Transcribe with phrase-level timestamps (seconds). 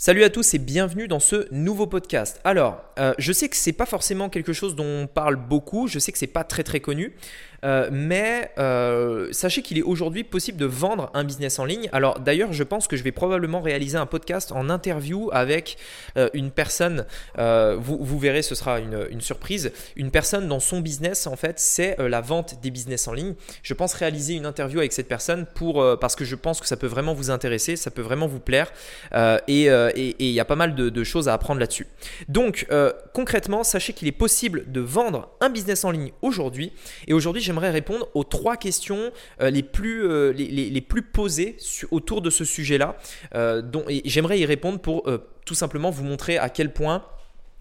[0.00, 2.40] Salut à tous et bienvenue dans ce nouveau podcast.
[2.44, 5.98] Alors, euh, je sais que c'est pas forcément quelque chose dont on parle beaucoup, je
[5.98, 7.16] sais que c'est pas très très connu,
[7.64, 11.88] euh, mais euh, sachez qu'il est aujourd'hui possible de vendre un business en ligne.
[11.92, 15.76] Alors d'ailleurs, je pense que je vais probablement réaliser un podcast en interview avec
[16.16, 17.06] euh, une personne.
[17.36, 19.72] Vous, vous, verrez, ce sera une, surprise.
[19.96, 23.34] Une personne dans son business, en fait, c'est la vente des business en ligne.
[23.62, 26.76] Je pense réaliser une interview avec cette personne pour parce que je pense que ça
[26.76, 28.72] peut vraiment vous intéresser, ça peut vraiment vous plaire,
[29.48, 31.86] et il y a pas mal de, de choses à apprendre là-dessus.
[32.28, 32.66] Donc
[33.12, 36.72] concrètement, sachez qu'il est possible de vendre un business en ligne aujourd'hui.
[37.06, 41.56] Et aujourd'hui, j'aimerais répondre aux trois questions euh, les, plus, euh, les, plus posées
[41.90, 42.96] autour de ce sujet-là.
[43.34, 43.62] Euh,
[44.04, 45.10] j'aimerais y répondre pour
[45.46, 47.04] tout simplement vous montrer à quel point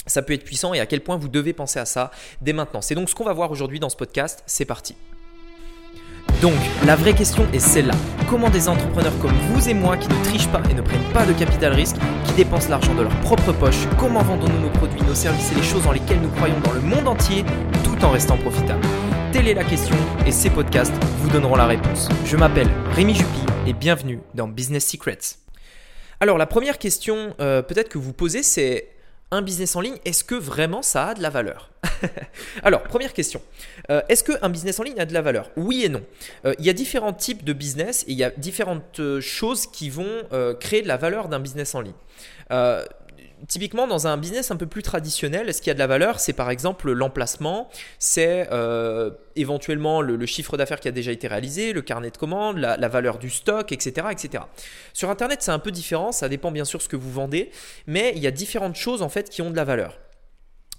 [0.05, 2.11] ça peut être puissant et à quel point vous devez penser à ça
[2.41, 2.81] dès maintenant.
[2.81, 4.43] C'est donc ce qu'on va voir aujourd'hui dans ce podcast.
[4.45, 4.95] C'est parti.
[6.41, 6.53] Donc,
[6.85, 7.95] la vraie question est celle-là.
[8.29, 11.25] Comment des entrepreneurs comme vous et moi qui ne trichent pas et ne prennent pas
[11.25, 11.95] de capital risque,
[12.25, 15.63] qui dépensent l'argent de leur propre poche, comment vendons-nous nos produits, nos services et les
[15.63, 17.43] choses dans lesquelles nous croyons dans le monde entier
[17.83, 18.85] tout en restant profitables?
[19.55, 19.95] La question
[20.25, 22.09] et ces podcasts vous donneront la réponse.
[22.25, 25.37] Je m'appelle Rémi Juppy et bienvenue dans Business Secrets.
[26.19, 28.89] Alors la première question euh, peut-être que vous posez c'est
[29.31, 31.71] un business en ligne, est-ce que vraiment ça a de la valeur
[32.63, 33.41] Alors, première question.
[33.89, 35.49] Euh, est-ce qu'un business en ligne a de la valeur?
[35.55, 36.03] Oui et non.
[36.45, 39.89] Euh, il y a différents types de business et il y a différentes choses qui
[39.89, 40.23] vont
[40.59, 41.93] créer de la valeur d'un business en ligne
[43.47, 46.33] typiquement, dans un business un peu plus traditionnel, ce qui a de la valeur, c'est
[46.33, 51.81] par exemple l'emplacement, c'est euh, éventuellement le, chiffre d'affaires qui a déjà été réalisé, le
[51.81, 54.43] carnet de commandes, la, la valeur du stock, etc., etc.
[54.93, 57.51] Sur Internet, c'est un peu différent, ça dépend bien sûr ce que vous vendez,
[57.85, 59.97] mais il y a différentes choses en fait qui ont de la valeur.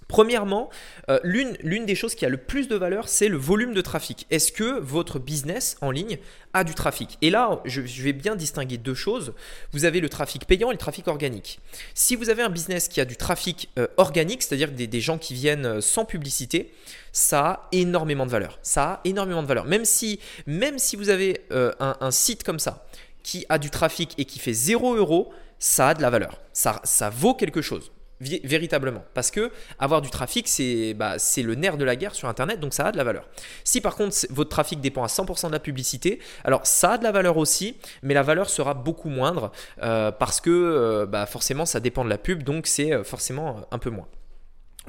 [0.09, 0.71] Premièrement,
[1.09, 4.25] euh, l'une des choses qui a le plus de valeur, c'est le volume de trafic.
[4.31, 6.17] Est-ce que votre business en ligne
[6.55, 7.19] a du trafic?
[7.21, 9.33] Et là, je, vais bien distinguer deux choses.
[9.71, 11.59] Vous avez le trafic payant et le trafic organique.
[11.93, 15.35] Si vous avez un business qui a du trafic euh, organique, c'est-à-dire des, gens qui
[15.35, 16.73] viennent euh, sans publicité,
[17.11, 18.57] ça a énormément de valeur.
[18.63, 19.65] Ça a énormément de valeur.
[19.65, 22.87] Même si, même si vous avez un, site comme ça
[23.21, 26.41] qui a du trafic et qui fait 0 euros, ça a de la valeur.
[26.51, 29.03] Ça vaut quelque chose véritablement.
[29.13, 30.49] Parce que avoir du trafic,
[30.95, 33.27] bah, c'est le nerf de la guerre sur Internet, donc ça a de la valeur.
[33.63, 37.03] Si par contre votre trafic dépend à 100% de la publicité, alors ça a de
[37.03, 41.65] la valeur aussi, mais la valeur sera beaucoup moindre euh, parce que euh, bah, forcément
[41.65, 44.07] ça dépend de la pub, donc c'est euh, forcément un peu moins.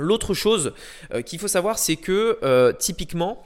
[0.00, 0.72] L'autre chose
[1.26, 3.44] qu'il faut savoir, c'est que typiquement,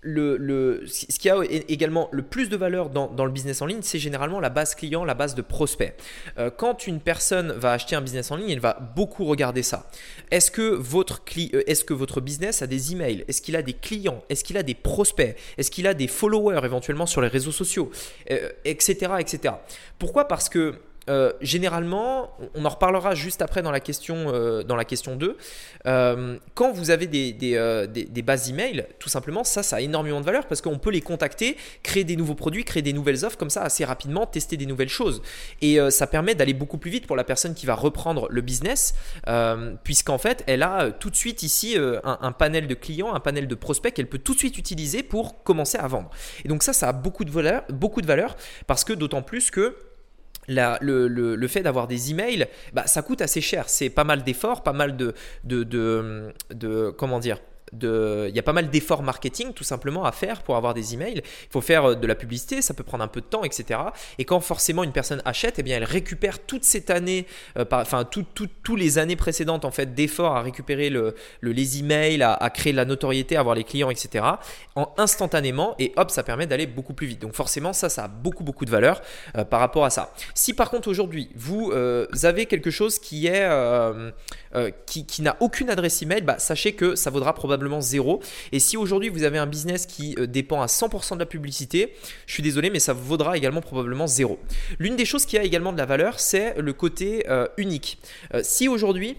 [0.00, 1.36] le, ce qui a
[1.68, 5.04] également le plus de valeur dans, le business en ligne, c'est généralement la base client,
[5.04, 5.96] la base de prospect.
[6.38, 9.90] Euh, quand une personne va acheter un business en ligne, elle va beaucoup regarder ça.
[10.30, 13.24] Est-ce que votre, euh, est que votre business a des emails?
[13.28, 14.22] Est-ce qu'il a des clients?
[14.28, 15.36] Est-ce qu'il a des prospects?
[15.56, 17.90] Est-ce qu'il a des followers éventuellement sur les réseaux sociaux?
[18.64, 18.98] Etc.
[19.10, 19.54] Euh, etc.
[19.98, 20.28] Pourquoi?
[20.28, 20.74] Parce que
[21.08, 25.36] euh, généralement, on en reparlera juste après dans la question, euh, dans la question 2,
[25.86, 30.26] euh, quand vous avez des, des, bases email, tout simplement, ça, ça a énormément de
[30.26, 33.50] valeur parce qu'on peut les contacter, créer des nouveaux produits, créer des nouvelles offres comme
[33.50, 35.22] ça assez rapidement, tester des nouvelles choses.
[35.62, 38.94] Et ça permet d'aller beaucoup plus vite pour la personne qui va reprendre le business,
[39.84, 43.46] puisqu'en fait, elle a tout de suite ici un, un, panel de clients, un panel
[43.48, 46.10] de prospects qu'elle peut tout de suite utiliser pour commencer à vendre.
[46.44, 48.36] Et donc ça, ça a beaucoup de valeur, beaucoup de valeur
[48.66, 49.76] parce que d'autant plus que
[50.48, 53.68] le, fait d'avoir des emails, bah, ça coûte assez cher.
[53.68, 55.14] C'est pas mal d'efforts, pas mal de,
[55.44, 55.62] de,
[56.50, 57.38] de, comment dire,
[57.72, 61.22] il y a pas mal d'efforts marketing tout simplement à faire pour avoir des emails.
[61.24, 63.80] Il faut faire euh, de la publicité, ça peut prendre un peu de temps, etc.
[64.18, 67.26] Et quand forcément une personne achète, eh bien elle récupère toute cette année,
[67.58, 72.50] euh, enfin tous les années précédentes en fait d'efforts à récupérer le, les emails, à,
[72.50, 74.24] créer de la notoriété, à avoir les clients, etc.
[74.74, 77.22] En instantanément et hop, ça permet d'aller beaucoup plus vite.
[77.22, 79.00] Donc forcément ça, ça a beaucoup beaucoup de valeur
[79.36, 80.12] euh, par rapport à ça.
[80.34, 81.72] Si par contre aujourd'hui vous
[82.22, 83.48] avez quelque chose qui est
[84.86, 87.57] qui, qui n'a aucune adresse email, bah, sachez que ça vaudra probablement
[88.52, 91.94] Et si aujourd'hui vous avez un business qui euh, dépend à 100% de la publicité,
[92.26, 94.38] je suis désolé, mais ça vaudra également probablement zéro.
[94.78, 97.98] L'une des choses qui a également de la valeur, c'est le côté euh, unique.
[98.34, 99.16] Euh, si aujourd'hui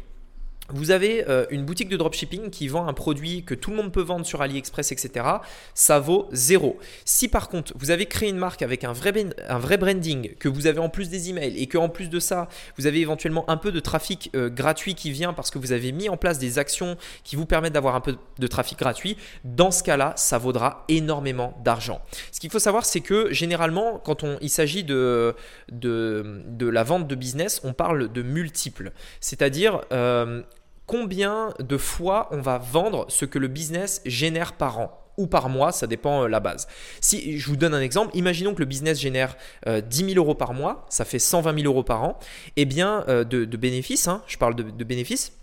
[0.72, 3.92] vous avez euh, une boutique de dropshipping qui vend un produit que tout le monde
[3.92, 5.26] peut vendre sur AliExpress, etc.
[5.74, 6.80] Ça vaut zéro.
[7.06, 9.14] Si par contre vous avez créé une marque avec un vrai,
[9.48, 12.20] un vrai branding, que vous avez en plus des emails et que en plus de
[12.20, 15.72] ça, vous avez éventuellement un peu de trafic euh, gratuit qui vient parce que vous
[15.72, 19.18] avez mis en place des actions qui vous permettent d'avoir un peu de trafic gratuit,
[19.44, 22.02] dans ce cas-là, ça vaudra énormément d'argent.
[22.32, 25.36] Ce qu'il faut savoir, c'est que généralement, quand on, il s'agit de,
[25.72, 28.92] de, de, la vente de business, on parle de multiples.
[29.20, 30.42] C'est-à-dire, euh,
[30.90, 35.48] combien de fois on va vendre ce que le business génère par an ou par
[35.48, 36.68] mois, ça dépend la base.
[37.00, 39.36] Si je vous donne un exemple, imaginons que le business génère
[39.68, 42.18] 10 000 euros par mois, ça fait 120 000 euros par an,
[42.56, 45.39] et eh bien de, bénéfices, hein, je parle de bénéfices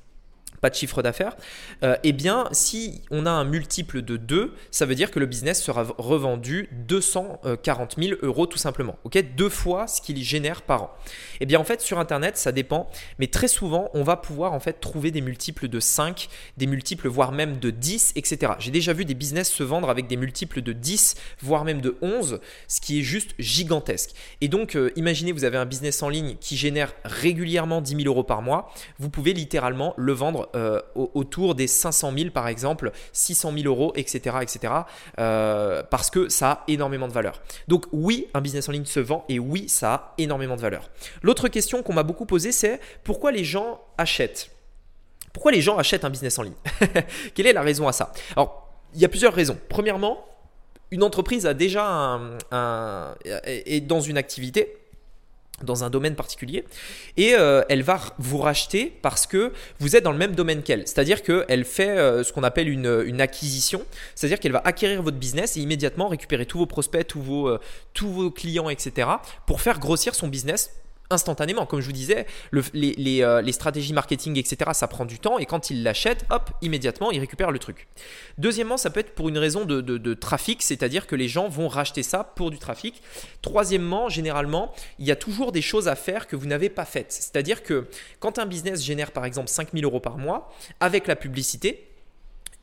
[0.60, 1.36] pas de chiffre d'affaires,
[1.82, 5.26] euh, eh bien, si on a un multiple de 2, ça veut dire que le
[5.26, 8.96] business sera revendu 240 000 euros tout simplement.
[9.04, 9.22] ok?
[9.36, 10.90] Deux fois ce qu'il génère par an.
[11.40, 12.88] Eh bien, en fait, sur Internet, ça dépend,
[13.18, 17.08] mais très souvent, on va pouvoir en fait trouver des multiples de 5, des multiples
[17.08, 18.52] voire même de 10, etc.
[18.58, 21.96] J'ai déjà vu des business se vendre avec des multiples de 10, voire même de
[22.02, 24.10] 11, ce qui est juste gigantesque.
[24.40, 28.06] Et donc, euh, imaginez, vous avez un business en ligne qui génère régulièrement 10 000
[28.06, 32.92] euros par mois, vous pouvez littéralement le vendre euh, autour des 500 000 par exemple,
[33.12, 34.36] 600 000 euros, etc.
[34.42, 34.72] etc.
[35.18, 37.40] Euh, parce que ça a énormément de valeur.
[37.68, 40.90] Donc oui, un business en ligne se vend et oui, ça a énormément de valeur.
[41.22, 44.50] L'autre question qu'on m'a beaucoup posée, c'est pourquoi les gens achètent?
[45.32, 46.54] Pourquoi les gens achètent un business en ligne?
[47.34, 48.12] Quelle est la raison à ça?
[48.34, 49.58] Alors, il y a plusieurs raisons.
[49.68, 50.24] Premièrement,
[50.90, 51.84] une entreprise a déjà
[52.50, 54.78] un, est dans une activité
[55.62, 56.64] dans un domaine particulier
[57.16, 60.86] et euh, elle va vous racheter parce que vous êtes dans le même domaine qu'elle.
[60.86, 63.82] C'est-à-dire qu'elle fait euh, ce qu'on appelle une, acquisition,
[64.14, 67.58] c'est-à-dire qu'elle va acquérir votre business et immédiatement récupérer tous vos prospects, tous vos, euh,
[67.94, 69.08] tous vos clients, etc.
[69.46, 70.70] pour faire grossir son business
[71.10, 71.66] instantanément.
[71.66, 75.70] Comme je vous disais, euh, les, stratégies marketing, etc., ça prend du temps et quand
[75.70, 77.88] ils l'achètent, hop, immédiatement, ils récupèrent le truc.
[78.38, 82.02] Deuxièmement, ça peut être pour une raison de, trafic, c'est-à-dire que les gens vont racheter
[82.02, 83.02] ça pour du trafic.
[83.42, 87.12] Troisièmement, généralement, il y a toujours des choses à faire que vous n'avez pas faites.
[87.12, 87.86] C'est-à-dire que
[88.20, 91.86] quand un business génère par exemple 5000 euros par mois, avec la publicité,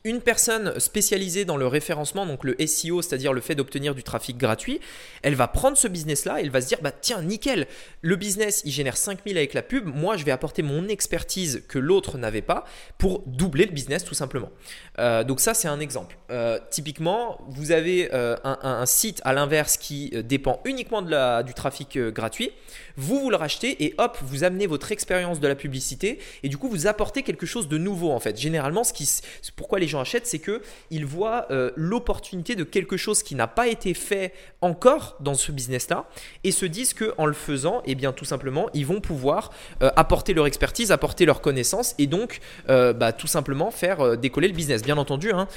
[0.06, 4.36] une personne spécialisée dans le référencement, donc le SEO, c'est-à-dire le fait d'obtenir du trafic
[4.36, 4.78] gratuit,
[5.22, 7.66] elle va prendre ce business-là et elle va se dire, bah tiens, nickel,
[8.02, 11.78] le business, il génère 5000 avec la pub, moi, je vais apporter mon expertise que
[11.78, 12.66] l'autre n'avait pas
[12.98, 14.50] pour doubler le business tout simplement.
[14.98, 16.18] Euh, donc ça, c'est un exemple.
[16.30, 21.54] Euh, typiquement, vous avez euh, un, site à l'inverse qui dépend uniquement de la, du
[21.54, 22.50] trafic gratuit,
[22.98, 26.58] vous, vous le rachetez et hop, vous amenez votre expérience de la publicité et du
[26.58, 28.38] coup, vous apportez quelque chose de nouveau en fait.
[28.38, 29.08] Généralement, ce qui,
[29.56, 33.46] pourquoi les gens achètent, c'est que ils voient euh, l'opportunité de quelque chose qui n'a
[33.46, 36.06] pas été fait encore dans ce business-là
[36.44, 39.50] et se disent que en le faisant, et eh bien tout simplement, ils vont pouvoir
[39.82, 44.48] euh, apporter leur expertise, apporter leur connaissance et donc euh, bah, tout simplement faire décoller
[44.48, 44.82] le business.
[44.82, 45.48] Bien entendu, hein,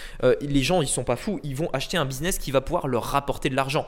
[0.42, 3.04] les gens ils sont pas fous, ils vont acheter un business qui va pouvoir leur
[3.04, 3.86] rapporter de l'argent.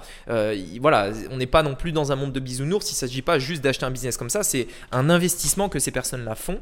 [0.80, 2.92] voilà, on n'est pas non plus dans un monde de bisounours.
[2.92, 6.36] Il s'agit pas juste d'acheter un business comme ça, c'est un investissement que ces personnes-là
[6.36, 6.60] font,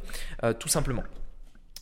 [0.60, 1.04] tout simplement.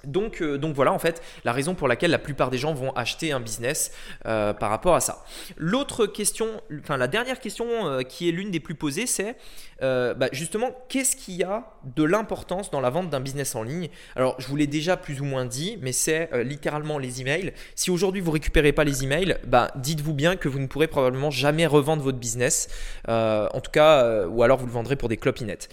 [0.05, 2.91] Donc, euh, donc voilà en fait la raison pour laquelle la plupart des gens vont
[2.93, 3.91] acheter un business
[4.25, 5.23] euh, par rapport à ça.
[5.57, 6.47] L'autre question,
[6.79, 9.35] enfin la dernière question euh, qui est l'une des plus posées, c'est
[9.81, 13.89] bah, justement qu'est-ce qu'il y a de l'importance dans la vente d'un business en ligne?
[14.15, 17.53] Alors je vous l'ai déjà plus ou moins dit, mais c'est littéralement les emails.
[17.75, 21.29] Si aujourd'hui vous récupérez pas les emails, bah, dites-vous bien que vous ne pourrez probablement
[21.29, 22.69] jamais revendre votre business,
[23.07, 25.69] en tout cas, ou alors vous le vendrez pour des clopinettes.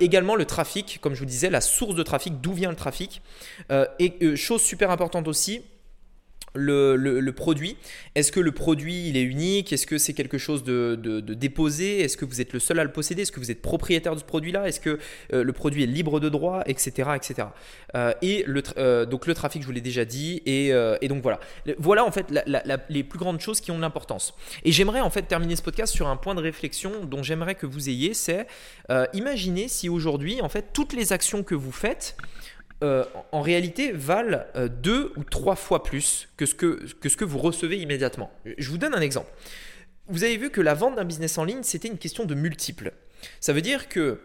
[0.00, 3.22] également le trafic, comme je vous disais, la source de trafic, d'où vient le trafic?
[3.98, 5.62] Et euh, chose super importante aussi,
[6.54, 7.76] le, produit.
[8.14, 9.74] Est-ce que le produit il est unique?
[9.74, 12.00] Est-ce que c'est quelque chose de, déposé?
[12.00, 13.22] Est-ce que vous êtes le seul à le posséder?
[13.22, 14.66] Est-ce que vous êtes propriétaire de ce produit-là?
[14.66, 14.98] Est-ce que
[15.34, 16.62] euh, le produit est libre de droit?
[16.64, 17.10] Etc.
[17.14, 17.48] etc.
[18.22, 20.42] et le, donc le trafic, je vous l'ai déjà dit.
[20.46, 20.72] Et,
[21.08, 21.40] donc voilà.
[21.78, 22.32] Voilà en fait
[22.88, 24.34] les plus grandes choses qui ont de l'importance.
[24.64, 27.66] Et j'aimerais en fait terminer ce podcast sur un point de réflexion dont j'aimerais que
[27.66, 28.14] vous ayez.
[28.14, 28.46] C'est
[29.12, 32.16] imaginez si aujourd'hui en fait toutes les actions que vous faites
[32.84, 37.16] euh, en réalité valent euh, deux ou trois fois plus que ce que, que ce
[37.16, 38.30] que vous recevez immédiatement.
[38.58, 39.32] Je vous donne un exemple.
[40.08, 42.92] Vous avez vu que la vente d'un business en ligne, c'était une question de multiples.
[43.40, 44.20] Ça veut dire que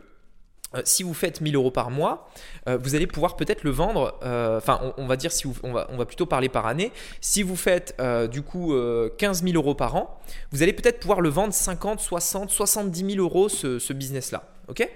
[0.75, 2.29] euh, si vous faites 1000 euros par mois,
[2.67, 6.05] vous allez pouvoir peut-être le vendre, enfin on, va dire si on, va, on va
[6.05, 6.91] plutôt parler par année,
[7.21, 8.73] si vous faites du coup
[9.17, 10.19] 15 000 euros par an,
[10.51, 14.43] vous allez peut-être pouvoir le vendre 50, 60, 70 000 euros ce, ce business-là.
[14.67, 14.89] ok?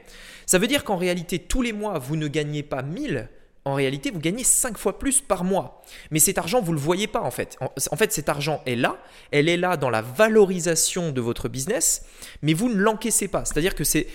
[0.45, 3.29] Ça veut dire qu'en réalité tous les mois vous ne gagnez pas 1000,
[3.67, 5.81] en réalité, vous gagnez 5 fois plus par mois.
[6.11, 7.57] Mais cet argent, vous ne le voyez pas en fait.
[7.59, 8.97] En, fait, cet argent est là,
[9.31, 12.05] elle est là dans la valorisation de votre business,
[12.43, 13.43] mais vous ne l'encaissez pas.
[13.43, 14.07] C'est-à-dire que c'est,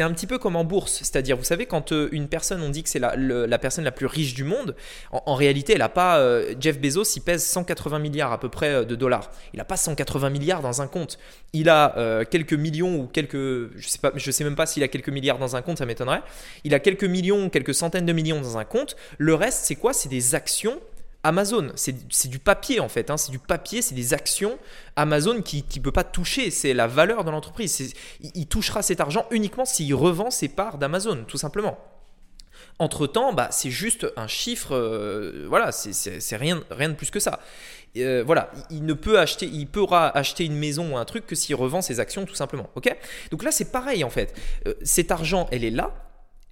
[0.00, 0.98] un petit peu comme en bourse.
[0.98, 3.90] C'est-à-dire, vous savez, quand euh, une personne, on dit que c'est la, la personne la
[3.90, 4.76] plus riche du monde,
[5.10, 6.18] en, réalité, elle n'a pas.
[6.18, 9.32] Euh, Jeff Bezos, il pèse 180 milliards à peu près euh, de dollars.
[9.54, 11.18] Il n'a pas 180 milliards dans un compte.
[11.52, 13.34] Il a quelques millions ou quelques.
[13.34, 15.86] Je sais, pas, je sais même pas s'il a quelques milliards dans un compte, ça
[15.86, 16.22] m'étonnerait.
[16.64, 18.96] Il a quelques millions, quelques centaines de millions dans un compte.
[19.18, 19.92] Le reste, c'est quoi?
[19.92, 20.80] C'est des actions
[21.24, 21.72] Amazon.
[21.76, 23.10] C'est du papier en fait.
[23.10, 23.16] Hein.
[23.16, 24.58] C'est du papier, c'est des actions
[24.96, 26.50] Amazon qui ne peut pas toucher.
[26.50, 27.94] C'est la valeur de l'entreprise.
[28.34, 31.78] Il, touchera cet argent uniquement s'il revend ses parts d'Amazon, tout simplement.
[32.78, 37.40] Entre-temps, bah, c'est juste un chiffre, euh, voilà, c'est rien, rien de plus que ça.
[37.98, 41.34] euh, voilà, il ne peut acheter, il pourra acheter une maison ou un truc que
[41.34, 42.70] s'il revend ses actions tout simplement.
[42.74, 42.94] Ok?
[43.30, 44.34] Donc là c'est pareil en fait.
[44.66, 45.92] Euh, cet argent, elle est là,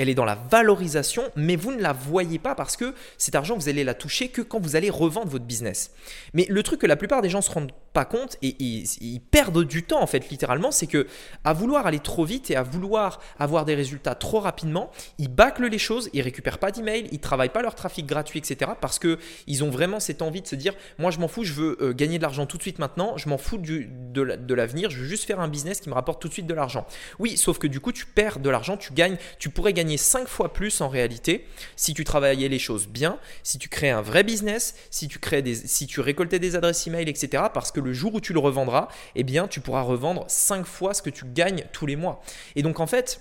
[0.01, 3.55] elle est dans la valorisation, mais vous ne la voyez pas parce que cet argent,
[3.57, 5.91] vous allez la toucher que quand vous allez revendre votre business.
[6.33, 9.65] Mais le truc que la plupart des gens se rendent pas compte et ils, perdent
[9.65, 11.07] du temps en fait littéralement, c'est que
[11.45, 15.67] à vouloir aller trop vite et à vouloir avoir des résultats trop rapidement, ils bâclent
[15.67, 18.73] les choses, ils récupèrent pas d'emails, ils travaillent pas leur trafic gratuit, etc.
[18.81, 21.53] Parce que ils ont vraiment cette envie de se dire, moi je m'en fous, je
[21.53, 24.99] veux euh, gagner de l'argent tout de suite maintenant, je m'en fous de l'avenir, je
[24.99, 26.87] veux juste faire un business qui me rapporte tout de suite de l'argent.
[27.19, 30.29] Oui, sauf que du coup tu perds de l'argent, tu gagnes, tu pourrais gagner 5
[30.29, 34.25] fois plus en réalité si tu travaillais les choses bien, si tu crées un vrai
[34.25, 37.45] business, si tu, crées des, si tu récoltais des adresses email, etc.
[37.53, 40.95] Parce que le jour où tu le revendras, eh bien, tu pourras revendre 5 fois
[40.95, 42.23] ce que tu gagnes tous les mois.
[42.57, 43.21] Et donc, en fait,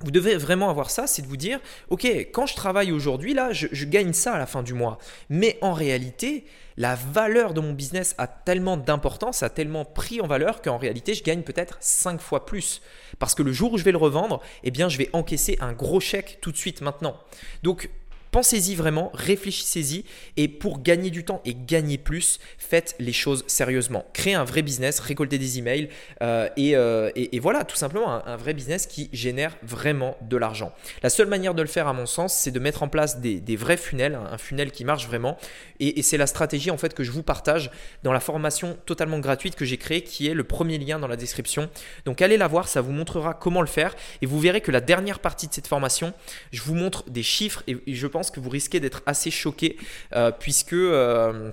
[0.00, 3.52] vous devez vraiment avoir ça, c'est de vous dire, ok, quand je travaille aujourd'hui, là,
[3.52, 4.98] je, gagne ça à la fin du mois.
[5.30, 6.44] Mais en réalité,
[6.76, 11.14] la valeur de mon business a tellement d'importance, a tellement pris en valeur qu'en réalité,
[11.14, 12.82] je gagne peut-être 5 fois plus.
[13.18, 15.72] Parce que le jour où je vais le revendre, eh bien, je vais encaisser un
[15.72, 17.16] gros chèque tout de suite maintenant.
[17.62, 17.88] Donc,
[18.36, 20.04] Pensez-y vraiment, réfléchissez-y
[20.36, 24.04] et pour gagner du temps et gagner plus, faites les choses sérieusement.
[24.12, 25.88] Créez un vrai business, récoltez des emails
[26.20, 30.74] euh, euh, et, voilà, tout simplement un, vrai business qui génère vraiment de l'argent.
[31.02, 33.56] La seule manière de le faire, à mon sens, c'est de mettre en place des,
[33.56, 35.38] vrais funnels, un funnel qui marche vraiment.
[35.80, 37.70] Et, c'est la stratégie en fait que je vous partage
[38.02, 41.16] dans la formation totalement gratuite que j'ai créée, qui est le premier lien dans la
[41.16, 41.70] description.
[42.04, 44.82] Donc allez la voir, ça vous montrera comment le faire et vous verrez que la
[44.82, 46.12] dernière partie de cette formation,
[46.52, 49.76] je vous montre des chiffres et je pense que vous risquez d'être assez choqué
[50.14, 51.50] euh, puisque euh,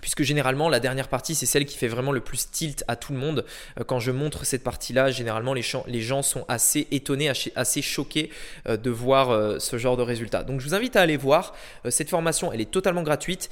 [0.00, 3.12] puisque généralement la dernière partie c'est celle qui fait vraiment le plus tilt à tout
[3.12, 3.44] le monde.
[3.78, 8.30] Euh, quand je montre cette partie-là, généralement les, les, gens sont assez étonnés, assez choqués
[8.66, 10.42] de voir ce genre de résultat.
[10.42, 11.54] Donc je vous invite à aller voir.
[11.88, 13.50] Cette formation, elle est totalement gratuite.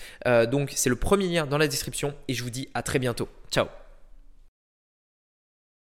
[0.50, 3.28] Donc c'est le premier lien dans la description et je vous dis à très bientôt.
[3.50, 3.79] Ciao